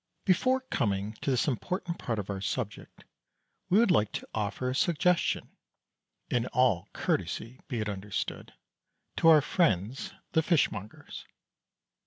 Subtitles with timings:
[0.25, 3.03] _Before coming to this important part of our subject,
[3.69, 5.51] we would like to offer a suggestion
[6.27, 8.51] (in all courtesy, be it understood)
[9.17, 11.25] to our friends the fishmongers.